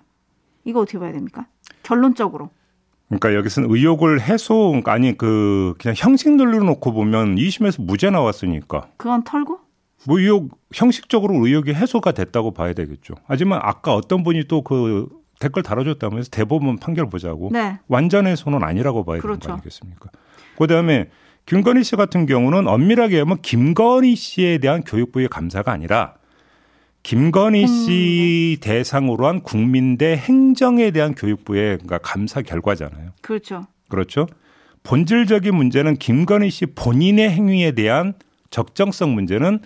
이거 0.64 0.80
어떻게 0.80 0.98
봐야 0.98 1.12
됩니까? 1.12 1.46
결론적으로. 1.82 2.48
그러니까 3.08 3.34
여기서는 3.34 3.70
의혹을 3.70 4.22
해소 4.22 4.80
아니 4.86 5.18
그 5.18 5.74
그냥 5.78 5.94
형식 5.98 6.34
논리로 6.34 6.64
놓고 6.64 6.92
보면 6.94 7.36
2심에서 7.36 7.82
무죄 7.84 8.08
나왔으니까. 8.08 8.86
그건 8.96 9.22
털고? 9.24 9.58
뭐 10.06 10.18
의혹 10.20 10.58
형식적으로 10.72 11.46
의혹이 11.46 11.72
해소가 11.74 12.12
됐다고 12.12 12.52
봐야 12.52 12.72
되겠죠. 12.72 13.14
하지만 13.26 13.60
아까 13.62 13.94
어떤 13.94 14.22
분이 14.22 14.44
또 14.44 14.62
그 14.62 15.08
댓글 15.40 15.62
달아줬다면서 15.62 16.30
대법원 16.30 16.78
판결 16.78 17.08
보자고 17.08 17.50
네. 17.52 17.78
완전 17.88 18.26
해소는 18.26 18.62
아니라고 18.62 19.04
봐야 19.04 19.20
그렇죠. 19.20 19.40
되는 19.40 19.48
거 19.48 19.52
아니겠습니까? 19.54 20.10
그다음에 20.58 21.10
김건희 21.46 21.84
씨 21.84 21.96
같은 21.96 22.26
경우는 22.26 22.66
엄밀하게 22.66 23.18
하면 23.20 23.42
김건희 23.42 24.14
씨에 24.16 24.58
대한 24.58 24.82
교육부의 24.82 25.28
감사가 25.28 25.72
아니라 25.72 26.14
김건희 27.02 27.66
씨 27.66 28.58
대상으로 28.62 29.26
한 29.26 29.42
국민대 29.42 30.16
행정에 30.16 30.90
대한 30.90 31.14
교육부의 31.14 31.78
그러니까 31.78 31.98
감사 31.98 32.40
결과잖아요. 32.40 33.10
그렇죠. 33.20 33.66
그렇죠. 33.88 34.26
본질적인 34.84 35.54
문제는 35.54 35.96
김건희 35.96 36.48
씨 36.50 36.66
본인의 36.66 37.30
행위에 37.30 37.72
대한 37.72 38.14
적정성 38.48 39.14
문제는 39.14 39.60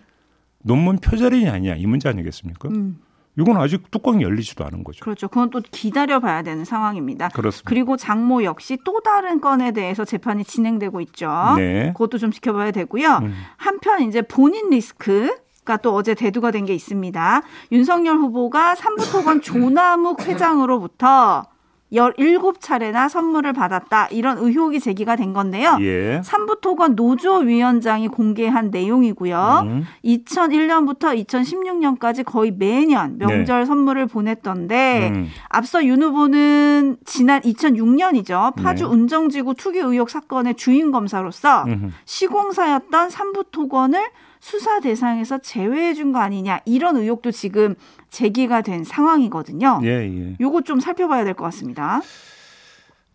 논문 0.65 0.99
표절이냐 0.99 1.53
아니냐 1.53 1.75
이 1.77 1.87
문제 1.87 2.09
아니겠습니까? 2.09 2.69
음. 2.69 2.99
이건 3.39 3.57
아직 3.57 3.91
뚜껑이 3.93 4.23
열리지도 4.25 4.65
않은 4.65 4.83
거죠. 4.83 5.05
그렇죠. 5.05 5.29
그건 5.29 5.51
또 5.51 5.61
기다려봐야 5.71 6.43
되는 6.43 6.65
상황입니다. 6.65 7.29
그렇습니다. 7.29 7.69
그리고 7.69 7.97
장모 7.97 8.43
역시 8.43 8.79
또 8.85 9.01
다른 9.01 9.41
건에 9.41 9.71
대해서 9.71 10.05
재판이 10.05 10.43
진행되고 10.45 11.01
있죠. 11.03 11.31
네. 11.57 11.93
그것도 11.93 12.19
좀 12.19 12.33
지켜봐야 12.33 12.73
되고요. 12.73 13.21
음. 13.23 13.35
한편 13.57 14.03
이제 14.03 14.23
본인 14.23 14.71
리스크 14.71 15.37
또 15.83 15.95
어제 15.95 16.15
대두가 16.15 16.51
된 16.51 16.65
게 16.65 16.75
있습니다. 16.75 17.43
윤석열 17.73 18.17
후보가 18.17 18.75
삼부토건 18.75 19.43
조남욱 19.43 20.25
회장으로부터 20.27 21.45
17차례나 21.93 23.09
선물을 23.09 23.53
받았다. 23.53 24.09
이런 24.11 24.39
의혹이 24.39 24.81
제기가 24.81 25.17
된 25.17 25.33
건데요. 25.33 25.79
예. 25.81 26.21
삼부토건 26.23 26.97
노조 26.97 27.39
위원장이 27.39 28.09
공개한 28.09 28.71
내용이고요. 28.71 29.63
음. 29.65 29.85
2001년부터 30.05 31.25
2016년까지 31.27 32.25
거의 32.25 32.53
매년 32.53 33.19
명절 33.19 33.61
네. 33.61 33.65
선물을 33.65 34.07
보냈던데 34.07 35.11
음. 35.15 35.29
앞서 35.49 35.85
윤 35.85 36.03
후보는 36.03 36.99
지난 37.05 37.41
2006년이죠. 37.43 38.55
파주 38.57 38.85
네. 38.85 38.91
운정지구 38.91 39.55
투기 39.55 39.79
의혹 39.79 40.11
사건의 40.11 40.55
주인 40.55 40.91
검사로서 40.91 41.65
음. 41.65 41.93
시공사였던 42.05 43.11
삼부토건을 43.11 44.11
수사 44.41 44.81
대상에서 44.81 45.39
제외해 45.39 45.95
준 45.95 46.13
거 46.13 46.21
아니냐 46.21 46.61
이런 46.65 46.97
의혹도 46.97 47.31
지금 47.31 47.75
제기가 48.11 48.63
된 48.63 48.85
상황이거든요. 48.85 49.81
예, 49.83 49.89
예. 50.09 50.37
요거 50.41 50.63
좀 50.63 50.81
살펴봐야 50.81 51.25
될 51.25 51.35
것 51.35 51.45
같습니다. 51.45 52.01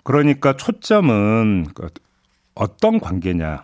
그러니까 0.04 0.56
초점은 0.56 1.68
그 1.74 1.90
어떤 2.56 3.00
관계냐 3.00 3.64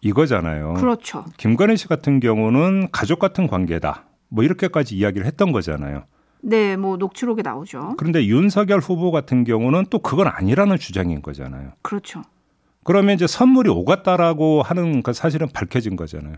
이거잖아요. 0.00 0.74
그렇죠. 0.74 1.24
김건희 1.38 1.76
씨 1.76 1.88
같은 1.88 2.20
경우는 2.20 2.88
가족 2.92 3.18
같은 3.18 3.46
관계다. 3.46 4.04
뭐 4.28 4.44
이렇게까지 4.44 4.94
이야기를 4.96 5.26
했던 5.26 5.50
거잖아요. 5.52 6.04
네, 6.40 6.76
뭐 6.76 6.96
녹취록에 6.98 7.42
나오죠. 7.42 7.94
그런데 7.98 8.24
윤석열 8.26 8.78
후보 8.78 9.10
같은 9.10 9.42
경우는 9.42 9.86
또 9.90 9.98
그건 9.98 10.28
아니라는 10.28 10.76
주장인 10.78 11.20
거잖아요. 11.20 11.72
그렇죠. 11.82 12.22
그러면 12.84 13.16
이제 13.16 13.26
선물이 13.26 13.70
오갔다라고 13.70 14.62
하는 14.62 15.02
그 15.02 15.12
사실은 15.12 15.48
밝혀진 15.52 15.96
거잖아요. 15.96 16.36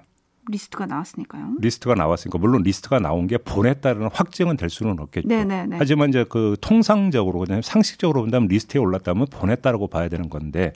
리스트가 0.49 0.87
나왔으니까요. 0.87 1.57
리스트가 1.61 1.95
나왔으니까 1.95 2.39
물론 2.39 2.63
리스트가 2.63 2.99
나온 2.99 3.27
게 3.27 3.39
보냈다는 3.39 4.09
확증은 4.13 4.57
될 4.57 4.71
수는 4.71 4.99
없겠죠. 4.99 5.29
네네네. 5.29 5.77
하지만 5.79 6.09
이제 6.09 6.25
그 6.29 6.57
통상적으로 6.61 7.41
그냥 7.41 7.63
상식적으로 7.63 8.23
본다면 8.23 8.49
리스트에 8.49 8.81
올랐다면 8.81 9.27
보냈다라고 9.31 9.89
봐야 9.89 10.09
되는 10.09 10.29
건데 10.29 10.73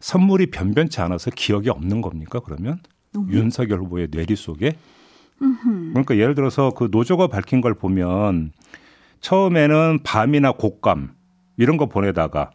선물이 0.00 0.50
변변치 0.50 1.00
않아서 1.00 1.30
기억이 1.30 1.70
없는 1.70 2.02
겁니까? 2.02 2.40
그러면 2.44 2.80
음. 3.16 3.26
윤석열 3.30 3.80
후보의 3.80 4.08
뇌리 4.10 4.36
속에 4.36 4.76
음흠. 5.40 5.90
그러니까 5.90 6.16
예를 6.16 6.34
들어서 6.34 6.70
그 6.70 6.88
노조가 6.90 7.28
밝힌 7.28 7.60
걸 7.60 7.74
보면 7.74 8.52
처음에는 9.20 10.00
밤이나 10.04 10.52
곶감 10.52 11.14
이런 11.56 11.76
거 11.76 11.86
보내다가 11.86 12.50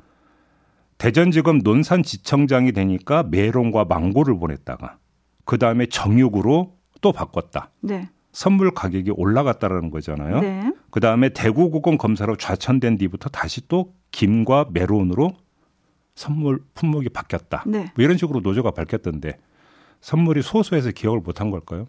대전지검 0.97 1.59
논산지청장이 1.63 2.71
되니까 2.71 3.23
메론과 3.23 3.85
망고를 3.85 4.37
보냈다가 4.37 4.97
그 5.45 5.57
다음에 5.57 5.85
정육으로 5.85 6.77
또 7.01 7.11
바꿨다. 7.11 7.71
네. 7.81 8.09
선물 8.31 8.71
가격이 8.73 9.11
올라갔다라는 9.11 9.91
거잖아요. 9.91 10.39
네. 10.41 10.73
그 10.89 10.99
다음에 10.99 11.29
대구고검 11.29 11.97
검사로 11.97 12.35
좌천된 12.35 12.97
뒤부터 12.97 13.29
다시 13.29 13.67
또 13.67 13.93
김과 14.11 14.67
메론으로 14.71 15.31
선물 16.15 16.63
품목이 16.73 17.09
바뀌었다. 17.09 17.63
네. 17.67 17.91
뭐 17.95 18.03
이런 18.03 18.17
식으로 18.17 18.39
노조가 18.39 18.71
밝혔던데 18.71 19.37
선물이 20.01 20.41
소소해서 20.41 20.91
기억을 20.91 21.19
못한 21.19 21.51
걸까요? 21.51 21.87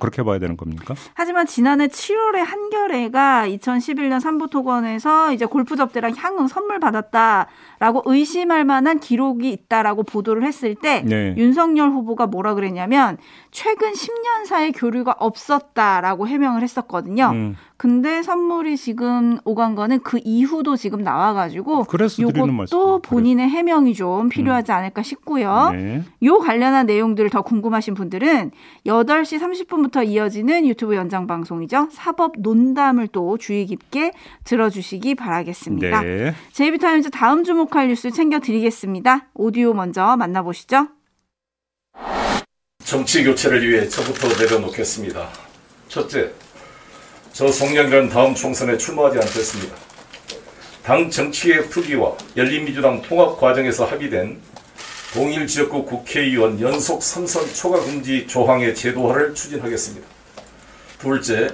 그렇게 0.00 0.22
봐야 0.22 0.38
되는 0.38 0.56
겁니까? 0.56 0.94
하지만 1.14 1.46
지난해 1.46 1.86
7월에 1.86 2.38
한겨레가 2.38 3.46
2011년 3.46 4.18
삼부토건에서 4.18 5.32
이제 5.32 5.44
골프 5.44 5.76
접대랑 5.76 6.14
향응 6.16 6.48
선물 6.48 6.80
받았다라고 6.80 8.02
의심할 8.06 8.64
만한 8.64 8.98
기록이 8.98 9.50
있다라고 9.50 10.02
보도를 10.02 10.42
했을 10.42 10.74
때 10.74 11.02
네. 11.02 11.34
윤석열 11.36 11.90
후보가 11.90 12.26
뭐라 12.26 12.54
그랬냐면 12.54 13.18
최근 13.50 13.92
10년 13.92 14.46
사이 14.46 14.72
교류가 14.72 15.16
없었다라고 15.18 16.28
해명을 16.28 16.62
했었거든요. 16.62 17.30
음. 17.32 17.56
근데 17.76 18.22
선물이 18.22 18.76
지금 18.76 19.38
오간 19.44 19.74
거는 19.74 20.00
그 20.00 20.20
이후도 20.22 20.76
지금 20.76 21.02
나와가지고 21.02 21.86
이것도 22.66 23.00
본인의 23.00 23.48
해명이 23.48 23.94
좀 23.94 24.28
필요하지 24.28 24.70
음. 24.70 24.76
않을까 24.76 25.02
싶고요. 25.02 25.70
네. 25.72 26.02
요 26.24 26.38
관련한 26.38 26.86
내용들을 26.86 27.30
더 27.30 27.42
궁금하신 27.42 27.94
분들은 27.94 28.50
8시 28.86 29.40
30분부터 29.40 30.06
이어지는 30.06 30.66
유튜브 30.66 30.94
연장 30.94 31.26
방송이죠. 31.26 31.88
사법 31.90 32.34
논담을 32.38 33.08
또 33.08 33.38
주의 33.38 33.64
깊게 33.64 34.12
들어주시기 34.44 35.14
바라겠습니다. 35.14 36.02
네. 36.02 36.34
제이비타임즈 36.52 37.10
다음 37.10 37.44
주목할 37.44 37.88
뉴스 37.88 38.10
챙겨드리겠습니다. 38.10 39.28
오디오 39.34 39.72
먼저 39.72 40.16
만나보시죠. 40.18 40.88
정치 42.90 43.22
교체를 43.22 43.70
위해 43.70 43.88
저부터 43.88 44.26
내려놓겠습니다. 44.36 45.28
첫째, 45.86 46.32
저 47.32 47.46
송영길은 47.46 48.08
다음 48.08 48.34
총선에 48.34 48.76
출마하지 48.76 49.16
않겠습니다. 49.18 49.76
당 50.82 51.08
정치개혁 51.08 51.70
특위와 51.70 52.16
열린민주당 52.36 53.00
통합 53.02 53.38
과정에서 53.38 53.84
합의된 53.84 54.40
동일 55.14 55.46
지역구 55.46 55.84
국회의원 55.84 56.60
연속 56.60 56.98
3선 56.98 57.54
초과 57.54 57.78
금지 57.78 58.26
조항의 58.26 58.74
제도화를 58.74 59.36
추진하겠습니다. 59.36 60.04
둘째, 60.98 61.48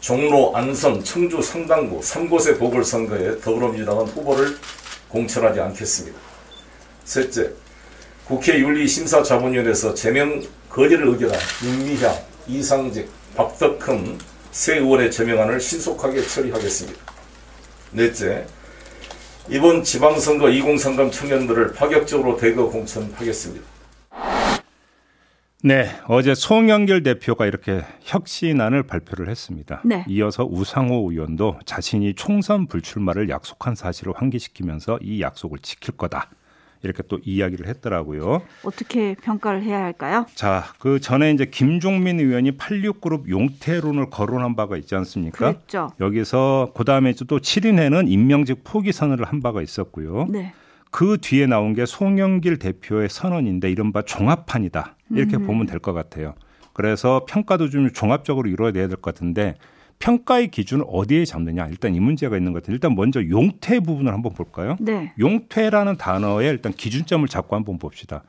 종로, 0.00 0.50
안성, 0.56 1.04
청주, 1.04 1.40
상당구 1.40 2.00
3곳의 2.00 2.58
보궐선거에 2.58 3.38
더불어민주당은 3.38 4.06
후보를 4.06 4.58
공천하지 5.10 5.60
않겠습니다. 5.60 6.18
셋째, 7.04 7.52
국회 8.24 8.58
윤리심사자문위원회에서 8.58 9.94
제명 9.94 10.42
거절을 10.72 11.06
의결한 11.06 11.38
윤미향, 11.62 12.14
이상직, 12.48 13.10
박덕흠 13.36 14.16
세 14.52 14.78
의원의 14.78 15.10
제명안을 15.10 15.60
신속하게 15.60 16.22
처리하겠습니다. 16.22 16.98
넷째, 17.90 18.46
이번 19.50 19.84
지방선거 19.84 20.48
2030 20.48 21.12
청년들을 21.12 21.74
파격적으로 21.74 22.38
대거 22.38 22.70
공천하겠습니다. 22.70 23.66
네, 25.62 25.90
어제 26.08 26.34
송영길 26.34 27.02
대표가 27.02 27.44
이렇게 27.44 27.84
혁신안을 28.00 28.84
발표를 28.84 29.28
했습니다. 29.28 29.82
네. 29.84 30.06
이어서 30.08 30.44
우상호 30.44 31.10
의원도 31.10 31.60
자신이 31.66 32.14
총선 32.14 32.66
불출마를 32.66 33.28
약속한 33.28 33.74
사실을 33.74 34.14
환기시키면서 34.16 34.98
이 35.02 35.20
약속을 35.20 35.58
지킬 35.60 35.98
거다. 35.98 36.30
이렇게 36.82 37.02
또 37.08 37.18
이야기를 37.24 37.66
했더라고요. 37.68 38.42
어떻게 38.64 39.14
평가를 39.14 39.62
해야 39.62 39.82
할까요? 39.82 40.26
자, 40.34 40.64
그 40.78 40.98
전에 41.00 41.30
이제 41.30 41.44
김종민 41.46 42.18
의원이 42.20 42.56
86그룹 42.58 43.28
용태론을 43.28 44.10
거론한 44.10 44.56
바가 44.56 44.76
있지 44.76 44.94
않습니까? 44.96 45.38
그렇죠. 45.38 45.92
여기서 46.00 46.72
그다음에 46.74 47.12
또 47.28 47.38
7인회는 47.38 48.08
임명직 48.10 48.64
포기 48.64 48.92
선언을 48.92 49.24
한 49.24 49.40
바가 49.40 49.62
있었고요. 49.62 50.26
네. 50.30 50.52
그 50.90 51.16
뒤에 51.20 51.46
나온 51.46 51.72
게 51.74 51.86
송영길 51.86 52.58
대표의 52.58 53.08
선언인데 53.08 53.70
이른바 53.70 54.02
종합판이다. 54.02 54.96
이렇게 55.14 55.36
음. 55.36 55.46
보면 55.46 55.66
될 55.66 55.78
것 55.78 55.92
같아요. 55.92 56.34
그래서 56.74 57.24
평가도 57.28 57.70
좀 57.70 57.90
종합적으로 57.92 58.48
이루어야 58.48 58.72
될 58.72 58.88
것 58.88 59.00
같은데 59.02 59.54
평가의 60.02 60.48
기준을 60.48 60.84
어디에 60.88 61.24
잡느냐 61.24 61.68
일단 61.68 61.94
이 61.94 62.00
문제가 62.00 62.36
있는 62.36 62.52
것 62.52 62.60
같아요. 62.60 62.74
일단 62.74 62.96
먼저 62.96 63.22
용퇴 63.28 63.78
부분을 63.78 64.12
한번 64.12 64.32
볼까요? 64.32 64.76
네. 64.80 65.12
용퇴라는 65.18 65.96
단어에 65.96 66.48
일단 66.48 66.72
기준점을 66.72 67.26
잡고 67.28 67.54
한번 67.54 67.78
봅시다. 67.78 68.24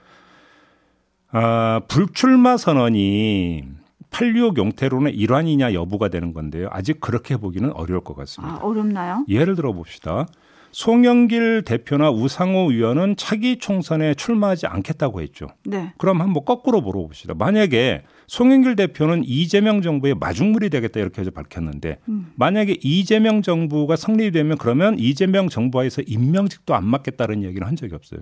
아, 1.32 1.82
불출마 1.88 2.58
선언이 2.58 3.64
8.6 4.12 4.58
용태론의 4.58 5.16
일환이냐 5.16 5.74
여부가 5.74 6.10
되는 6.10 6.32
건데요. 6.32 6.68
아직 6.72 7.02
그렇게 7.02 7.38
보기는 7.38 7.72
어려울 7.72 8.02
것 8.02 8.16
같습니다. 8.18 8.58
아, 8.58 8.60
어렵나요? 8.60 9.26
예를 9.28 9.56
들어 9.56 9.74
봅시다. 9.74 10.28
송영길 10.74 11.62
대표나 11.66 12.10
우상호 12.10 12.72
의원은 12.72 13.16
차기 13.16 13.58
총선에 13.58 14.16
출마하지 14.16 14.66
않겠다고 14.66 15.22
했죠. 15.22 15.48
네. 15.66 15.94
그럼 15.98 16.20
한번 16.20 16.44
거꾸로 16.46 16.82
물어봅시다. 16.82 17.36
만약에 17.36 18.02
송영길 18.28 18.76
대표는 18.76 19.24
이재명 19.24 19.82
정부의 19.82 20.16
마중물이 20.16 20.72
되겠다 20.72 21.00
이렇게 21.00 21.22
해서 21.22 21.30
밝혔는데 21.30 22.00
음. 22.10 22.32
만약에 22.36 22.78
이재명 22.82 23.44
정부가 23.44 23.96
성립되면 23.96 24.58
그러면 24.58 24.98
이재명 24.98 25.48
정부와에서 25.48 26.02
임명직도 26.08 26.74
안 26.74 26.86
맡겠다는 26.86 27.44
얘기를 27.44 27.68
한 27.68 27.76
적이 27.76 27.94
없어요. 27.94 28.22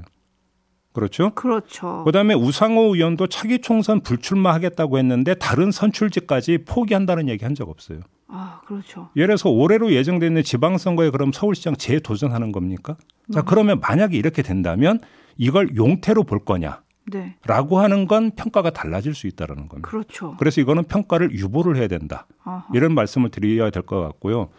그렇죠? 0.93 1.31
그렇죠. 1.35 2.03
그다음에 2.03 2.33
우상호 2.33 2.93
의원도 2.95 3.27
차기 3.27 3.59
총선 3.59 4.01
불출마하겠다고 4.01 4.97
했는데 4.97 5.33
다른 5.35 5.71
선출직까지 5.71 6.59
포기한다는 6.65 7.29
얘기 7.29 7.45
한 7.45 7.55
적 7.55 7.69
없어요. 7.69 7.99
아, 8.27 8.61
그렇죠. 8.65 9.09
예를 9.15 9.27
들어서 9.27 9.49
올해로 9.49 9.91
예정돼 9.91 10.27
있는 10.27 10.41
지방선거에 10.43 11.09
그럼 11.09 11.31
서울시장 11.33 11.75
재도전하는 11.75 12.51
겁니까? 12.53 12.95
음. 13.29 13.31
자, 13.33 13.41
그러면 13.41 13.79
만약에 13.81 14.17
이렇게 14.17 14.41
된다면 14.41 14.99
이걸 15.37 15.75
용태로 15.75 16.23
볼 16.23 16.43
거냐? 16.45 16.81
네. 17.11 17.35
라고 17.45 17.79
하는 17.79 18.07
건 18.07 18.31
평가가 18.31 18.69
달라질 18.69 19.13
수 19.15 19.27
있다라는 19.27 19.67
겁니다. 19.67 19.89
그렇죠. 19.89 20.35
그래서 20.37 20.61
이거는 20.61 20.83
평가를 20.85 21.33
유보를 21.33 21.75
해야 21.75 21.87
된다. 21.87 22.25
아하. 22.43 22.65
이런 22.73 22.93
말씀을 22.93 23.29
드려야 23.31 23.69
될 23.69 23.83
것 23.83 23.99
같고요. 23.99 24.49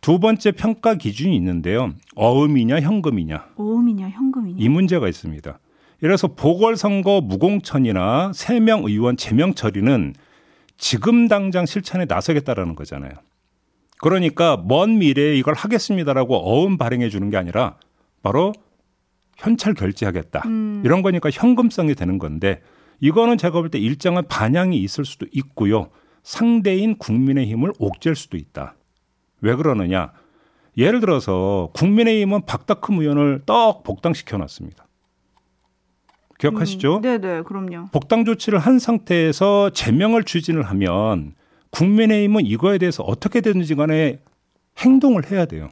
두 0.00 0.18
번째 0.18 0.50
평가 0.52 0.94
기준이 0.96 1.36
있는데요. 1.36 1.92
어음이냐 2.16 2.80
현금이냐. 2.80 3.50
어음이냐 3.56 4.08
현금이냐. 4.08 4.56
이 4.58 4.68
문제가 4.68 5.06
있습니다. 5.08 5.58
들어서 6.02 6.28
보궐선거 6.28 7.20
무공천이나 7.20 8.32
세명 8.34 8.84
의원 8.84 9.16
제명 9.16 9.54
처리는 9.54 10.14
지금 10.76 11.28
당장 11.28 11.64
실천에 11.64 12.06
나서겠다라는 12.06 12.74
거잖아요. 12.74 13.12
그러니까 14.00 14.60
먼 14.66 14.98
미래에 14.98 15.36
이걸 15.36 15.54
하겠습니다라고 15.54 16.36
어음 16.36 16.76
발행해 16.76 17.08
주는 17.08 17.30
게 17.30 17.36
아니라 17.36 17.76
바로 18.20 18.52
현찰 19.36 19.74
결제하겠다. 19.74 20.42
음. 20.46 20.82
이런 20.84 21.02
거니까 21.02 21.30
현금성이 21.30 21.94
되는 21.94 22.18
건데 22.18 22.62
이거는 22.98 23.38
제가 23.38 23.60
볼 23.60 23.70
때 23.70 23.78
일정한 23.78 24.26
반향이 24.26 24.76
있을 24.78 25.04
수도 25.04 25.26
있고요. 25.32 25.90
상대인 26.24 26.96
국민의 26.98 27.46
힘을 27.46 27.72
옥죄일 27.78 28.16
수도 28.16 28.36
있다. 28.36 28.74
왜 29.40 29.54
그러느냐? 29.54 30.12
예를 30.76 30.98
들어서 30.98 31.70
국민의힘은 31.74 32.44
박덕흠 32.46 33.00
의원을 33.00 33.42
떡 33.46 33.84
복당시켜 33.84 34.36
놨습니다. 34.36 34.86
기억하시죠? 36.42 36.96
음, 36.96 37.02
네네, 37.02 37.42
그럼요. 37.42 37.86
복당 37.92 38.24
조치를 38.24 38.58
한 38.58 38.78
상태에서 38.78 39.70
제명을 39.70 40.24
추진을 40.24 40.62
하면 40.62 41.34
국민의힘은 41.70 42.44
이거에 42.46 42.78
대해서 42.78 43.02
어떻게 43.02 43.40
되는지 43.40 43.74
간에 43.74 44.18
행동을 44.78 45.30
해야 45.30 45.44
돼요. 45.44 45.68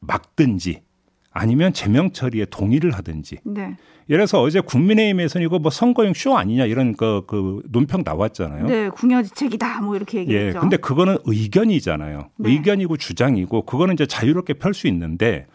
막든지 0.00 0.82
아니면 1.30 1.72
제명 1.72 2.10
처리에 2.12 2.46
동의를 2.46 2.92
하든지. 2.92 3.38
네. 3.44 3.76
예를 4.10 4.20
들어서 4.20 4.40
어제 4.40 4.60
국민의힘에서는 4.60 5.46
이거 5.46 5.58
뭐 5.58 5.70
선거용 5.70 6.14
쇼 6.14 6.36
아니냐 6.36 6.64
이런 6.64 6.94
그, 6.96 7.24
그 7.26 7.62
논평 7.70 8.02
나왔잖아요. 8.04 8.66
네, 8.66 8.88
궁여지책이다 8.88 9.82
뭐 9.82 9.96
이렇게 9.96 10.20
얘기했죠. 10.20 10.56
예, 10.56 10.60
근데 10.60 10.76
그거는 10.78 11.18
의견이잖아요. 11.24 12.30
네. 12.38 12.50
의견이고 12.50 12.96
주장이고 12.96 13.62
그거는 13.62 13.94
이제 13.94 14.06
자유롭게 14.06 14.54
펼 14.54 14.72
수 14.72 14.88
있는데 14.88 15.46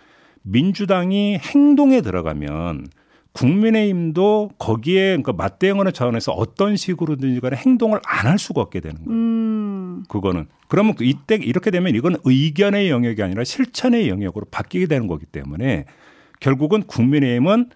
민주당이 0.44 1.40
행동에 1.40 2.02
들어가면 2.02 2.88
국민의힘도 3.34 4.52
거기에 4.58 5.08
그러니까 5.18 5.34
맞대응하는 5.34 5.92
차원에서 5.94 6.32
어떤 6.32 6.76
식으로든지 6.76 7.40
간에 7.42 7.56
행동을 7.58 8.00
안 8.06 8.24
할 8.24 8.40
수가 8.40 8.62
없게 8.62 8.80
되는 8.80 8.96
거예요. 9.04 9.12
음. 9.20 10.04
그거는. 10.08 10.48
그러면 10.68 10.96
그 10.96 11.04
이때 11.04 11.36
이렇게 11.36 11.70
되면 11.72 11.94
이건 11.94 12.16
의견의 12.24 12.90
영역이 12.90 13.22
아니라 13.22 13.44
실천의 13.44 14.08
영역으로 14.10 14.46
바뀌게 14.50 14.88
되는 14.88 15.08
거기 15.08 15.26
때문에 15.26 15.86
결국은 16.40 16.84
국민의힘은 16.84 17.70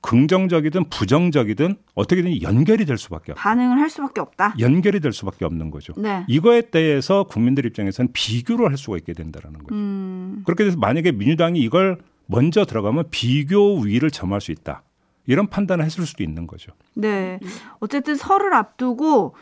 긍정적이든 0.00 0.90
부정적이든 0.90 1.76
어떻게든 1.94 2.42
연결이 2.42 2.84
될 2.84 2.98
수밖에 2.98 3.32
없다. 3.32 3.42
반응을 3.42 3.78
할 3.78 3.88
수밖에 3.88 4.20
없다. 4.20 4.54
연결이 4.58 5.00
될 5.00 5.12
수밖에 5.12 5.44
없는 5.46 5.70
거죠. 5.70 5.94
네. 5.96 6.24
이거에 6.28 6.60
대해서 6.62 7.24
국민들 7.24 7.64
입장에서는 7.64 8.12
비교를 8.12 8.68
할 8.70 8.76
수가 8.76 8.96
있게 8.98 9.12
된다라는 9.14 9.60
거죠. 9.60 9.74
음. 9.74 10.42
그렇게 10.44 10.64
돼서 10.64 10.76
만약에 10.78 11.12
민주당이 11.12 11.58
이걸 11.60 11.98
먼저 12.26 12.64
들어가면 12.64 13.06
비교 13.10 13.78
위를 13.80 14.10
점할 14.10 14.40
수 14.40 14.52
있다. 14.52 14.82
이런 15.26 15.48
판단을 15.48 15.84
했을 15.84 16.06
수도 16.06 16.22
있는 16.22 16.46
거죠. 16.46 16.72
네. 16.94 17.40
어쨌든 17.80 18.14
설을 18.14 18.52
앞두고 18.54 19.34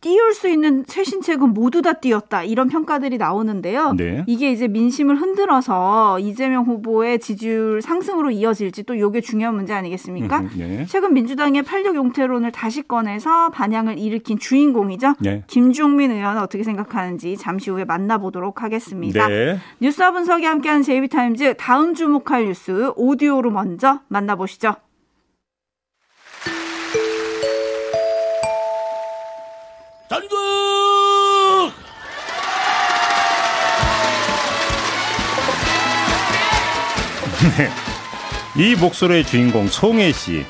띄울 0.00 0.32
수 0.32 0.48
있는 0.48 0.84
최신책은 0.86 1.54
모두 1.54 1.82
다 1.82 1.94
띄었다 1.94 2.44
이런 2.44 2.68
평가들이 2.68 3.18
나오는데요. 3.18 3.94
네. 3.94 4.24
이게 4.26 4.52
이제 4.52 4.68
민심을 4.68 5.20
흔들어서 5.20 6.18
이재명 6.20 6.64
후보의 6.64 7.18
지지율 7.18 7.82
상승으로 7.82 8.30
이어질지 8.30 8.84
또 8.84 8.94
이게 8.94 9.20
중요한 9.20 9.56
문제 9.56 9.74
아니겠습니까? 9.74 10.40
음, 10.40 10.50
네. 10.56 10.86
최근 10.88 11.14
민주당의 11.14 11.62
팔력 11.62 11.96
용태론을 11.96 12.52
다시 12.52 12.82
꺼내서 12.82 13.50
반향을 13.50 13.98
일으킨 13.98 14.38
주인공이죠. 14.38 15.14
네. 15.20 15.42
김종민 15.48 16.12
의원은 16.12 16.42
어떻게 16.42 16.62
생각하는지 16.62 17.36
잠시 17.36 17.70
후에 17.70 17.84
만나보도록 17.84 18.62
하겠습니다. 18.62 19.26
네. 19.26 19.58
뉴스와 19.80 20.12
분석이 20.12 20.44
함께하는 20.44 20.82
제이비타임즈 20.82 21.54
다음 21.58 21.94
주목할 21.94 22.46
뉴스 22.46 22.92
오디오로 22.96 23.50
먼저 23.50 24.00
만나보시죠. 24.08 24.76
이 38.56 38.74
목소리의 38.80 39.24
주인공 39.24 39.66
송혜 39.66 40.12
씨 40.12 40.44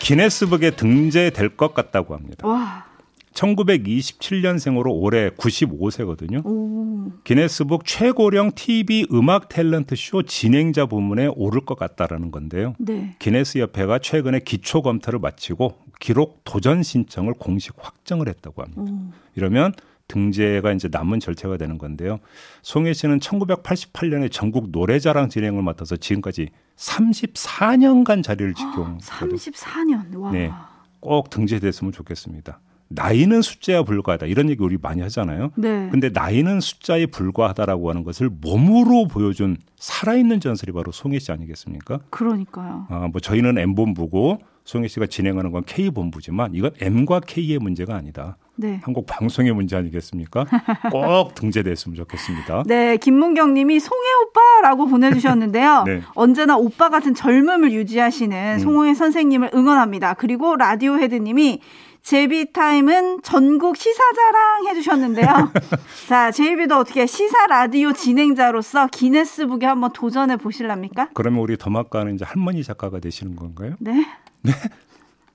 기네스북에 0.00 0.72
등재될 0.72 1.56
것 1.56 1.74
같다고 1.74 2.14
합니다. 2.14 2.46
와. 2.46 2.90
1927년생으로 3.34 4.86
올해 4.90 5.30
95세거든요. 5.30 6.44
오. 6.44 7.12
기네스북 7.22 7.84
최고령 7.84 8.52
TV 8.54 9.06
음악 9.12 9.48
탤런트 9.48 9.94
쇼 9.94 10.22
진행자 10.22 10.86
부문에 10.86 11.28
오를 11.36 11.64
것 11.64 11.78
같다라는 11.78 12.32
건데요. 12.32 12.74
네. 12.78 13.14
기네스 13.18 13.58
협회가 13.58 13.98
최근에 13.98 14.40
기초 14.40 14.82
검토를 14.82 15.20
마치고 15.20 15.78
기록 16.00 16.40
도전 16.44 16.82
신청을 16.82 17.34
공식 17.34 17.74
확정을 17.78 18.28
했다고 18.28 18.62
합니다. 18.62 18.82
오. 18.82 19.12
이러면 19.36 19.74
등재가 20.10 20.72
이제 20.72 20.88
남은 20.90 21.20
절차가 21.20 21.56
되는 21.56 21.78
건데요. 21.78 22.18
송혜 22.62 22.92
씨는 22.92 23.20
1988년에 23.20 24.30
전국 24.30 24.70
노래자랑 24.70 25.28
진행을 25.28 25.62
맡아서 25.62 25.96
지금까지 25.96 26.48
34년간 26.76 28.22
자리를 28.22 28.54
지켜온 28.54 28.74
거예요. 28.74 28.98
34년. 28.98 30.16
와. 30.16 30.32
네. 30.32 30.50
꼭 30.98 31.30
등재됐으면 31.30 31.92
좋겠습니다. 31.92 32.60
나이는 32.92 33.40
숫자에 33.40 33.84
불과하다 33.84 34.26
이런 34.26 34.50
얘기 34.50 34.64
우리 34.64 34.76
많이 34.76 35.00
하잖아요. 35.02 35.52
네. 35.54 35.88
근데 35.92 36.08
나이는 36.08 36.60
숫자에 36.60 37.06
불과하다라고 37.06 37.88
하는 37.88 38.02
것을 38.02 38.28
몸으로 38.28 39.06
보여준 39.06 39.56
살아있는 39.76 40.40
전설이 40.40 40.72
바로 40.72 40.90
송혜 40.90 41.20
씨 41.20 41.30
아니겠습니까? 41.30 42.00
그러니까요. 42.10 42.86
아, 42.90 43.08
뭐 43.12 43.20
저희는 43.20 43.58
M 43.58 43.76
본부고 43.76 44.40
송혜 44.64 44.88
씨가 44.88 45.06
진행하는 45.06 45.50
건 45.52 45.64
K 45.64 45.90
본부지만 45.90 46.54
이건 46.54 46.72
M과 46.80 47.20
K의 47.20 47.58
문제가 47.58 47.94
아니다. 47.94 48.36
네. 48.56 48.80
한국 48.82 49.06
방송의 49.06 49.52
문제 49.52 49.74
아니겠습니까? 49.76 50.44
꼭 50.92 51.34
등재됐으면 51.34 51.96
좋겠습니다. 51.96 52.64
네, 52.66 52.98
김문경 52.98 53.54
님이 53.54 53.80
송해 53.80 54.08
오빠라고 54.26 54.86
보내주셨는데요. 54.86 55.84
네. 55.88 56.02
언제나 56.14 56.56
오빠 56.56 56.90
같은 56.90 57.14
젊음을 57.14 57.72
유지하시는 57.72 58.54
음. 58.54 58.58
송해 58.58 58.94
선생님을 58.94 59.50
응원합니다. 59.54 60.14
그리고 60.14 60.56
라디오 60.56 60.98
헤드 60.98 61.14
님이 61.14 61.60
JB 62.02 62.28
Time은 62.28 63.20
전국 63.22 63.76
시사자랑 63.76 64.66
해주셨는데요. 64.68 65.52
자, 66.08 66.30
JB도 66.30 66.76
어떻게 66.76 67.06
시사 67.06 67.46
라디오 67.46 67.92
진행자로서 67.92 68.88
기네스북에 68.88 69.66
한번 69.66 69.92
도전해 69.92 70.36
보실랍니까? 70.36 71.10
그러면 71.14 71.40
우리 71.40 71.56
더마카는 71.56 72.14
이제 72.14 72.24
할머니 72.24 72.64
작가가 72.64 73.00
되시는 73.00 73.36
건가요? 73.36 73.74
네. 73.80 74.06
네? 74.42 74.52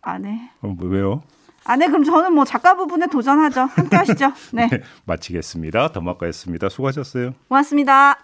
안 0.02 0.26
해. 0.26 0.52
어, 0.62 0.68
뭐, 0.68 0.88
왜요? 0.88 1.24
아, 1.66 1.76
네, 1.76 1.88
그럼 1.88 2.04
저는 2.04 2.34
뭐 2.34 2.46
작가 2.46 2.76
부분에 2.76 3.08
도전하죠. 3.08 3.62
함께 3.62 3.96
하시죠. 3.96 4.32
네. 4.54 4.68
네 4.68 4.82
마치겠습니다. 5.06 5.92
더마카였습니다. 5.92 6.70
수고하셨어요. 6.70 7.34
고맙습니다. 7.48 8.20